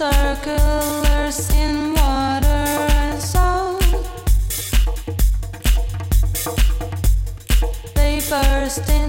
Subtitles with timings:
[0.00, 3.82] circlers in water and sound.
[7.94, 8.99] They burst in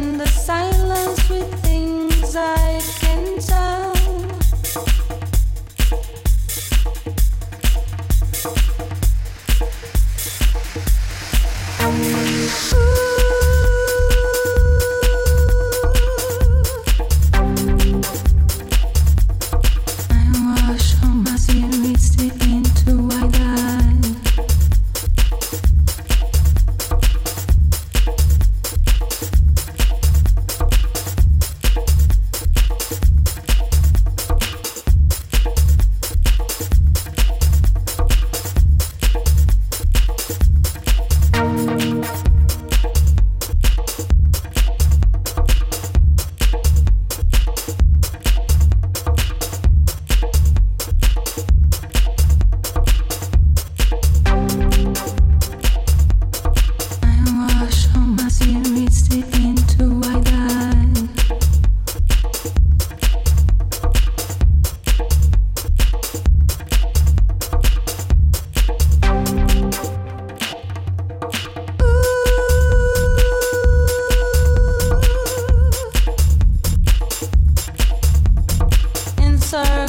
[79.53, 79.80] In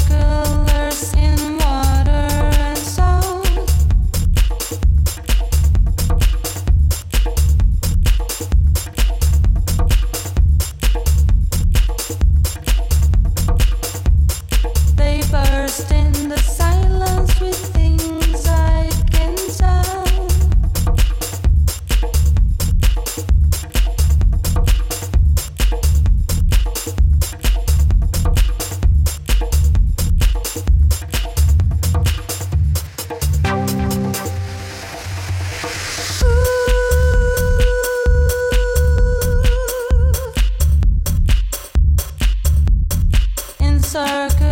[43.92, 44.51] circle.